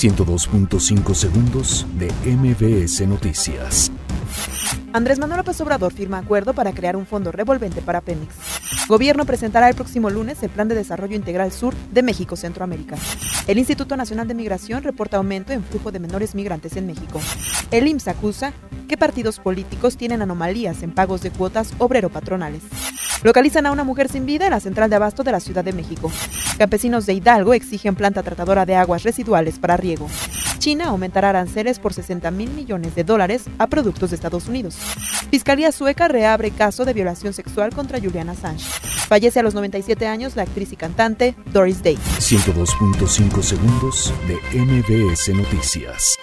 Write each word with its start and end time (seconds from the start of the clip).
102.5 0.00 1.14
segundos 1.14 1.86
de 1.98 2.10
MBS 2.24 3.06
Noticias. 3.06 3.92
Andrés 4.94 5.18
Manuel 5.18 5.40
López 5.40 5.60
Obrador 5.60 5.92
firma 5.92 6.16
acuerdo 6.16 6.54
para 6.54 6.72
crear 6.72 6.96
un 6.96 7.04
fondo 7.04 7.30
revolvente 7.30 7.82
para 7.82 8.00
Pemex. 8.00 8.34
Gobierno 8.88 9.26
presentará 9.26 9.68
el 9.68 9.74
próximo 9.74 10.08
lunes 10.08 10.42
el 10.42 10.48
Plan 10.48 10.68
de 10.68 10.74
Desarrollo 10.74 11.16
Integral 11.16 11.52
Sur 11.52 11.74
de 11.92 12.02
México 12.02 12.34
Centroamérica. 12.36 12.96
El 13.46 13.58
Instituto 13.58 13.94
Nacional 13.94 14.26
de 14.26 14.32
Migración 14.32 14.82
reporta 14.82 15.18
aumento 15.18 15.52
en 15.52 15.62
flujo 15.62 15.92
de 15.92 16.00
menores 16.00 16.34
migrantes 16.34 16.78
en 16.78 16.86
México. 16.86 17.20
El 17.70 17.86
IMSS 17.86 18.08
acusa 18.08 18.54
que 18.88 18.96
partidos 18.96 19.38
políticos 19.38 19.98
tienen 19.98 20.22
anomalías 20.22 20.82
en 20.82 20.92
pagos 20.92 21.20
de 21.20 21.30
cuotas 21.30 21.74
obrero-patronales. 21.76 22.62
Localizan 23.22 23.66
a 23.66 23.72
una 23.72 23.84
mujer 23.84 24.08
sin 24.08 24.24
vida 24.24 24.46
en 24.46 24.52
la 24.52 24.60
central 24.60 24.88
de 24.88 24.96
abasto 24.96 25.22
de 25.22 25.32
la 25.32 25.40
Ciudad 25.40 25.64
de 25.64 25.72
México. 25.72 26.10
Campesinos 26.58 27.06
de 27.06 27.14
Hidalgo 27.14 27.52
exigen 27.52 27.94
planta 27.94 28.22
tratadora 28.22 28.64
de 28.64 28.76
aguas 28.76 29.02
residuales 29.02 29.58
para 29.58 29.76
riego. 29.76 30.08
China 30.58 30.88
aumentará 30.88 31.30
aranceles 31.30 31.78
por 31.78 31.94
60 31.94 32.30
mil 32.30 32.50
millones 32.50 32.94
de 32.94 33.04
dólares 33.04 33.44
a 33.58 33.66
productos 33.66 34.10
de 34.10 34.16
Estados 34.16 34.46
Unidos. 34.48 34.76
Fiscalía 35.30 35.72
sueca 35.72 36.08
reabre 36.08 36.50
caso 36.50 36.84
de 36.84 36.92
violación 36.92 37.32
sexual 37.32 37.74
contra 37.74 38.00
Julian 38.00 38.28
Assange. 38.28 38.64
Fallece 39.08 39.40
a 39.40 39.42
los 39.42 39.54
97 39.54 40.06
años 40.06 40.36
la 40.36 40.42
actriz 40.42 40.72
y 40.72 40.76
cantante 40.76 41.34
Doris 41.52 41.82
Day. 41.82 41.96
102.5 42.18 43.42
segundos 43.42 44.12
de 44.28 44.36
MBS 44.58 45.34
Noticias. 45.34 46.16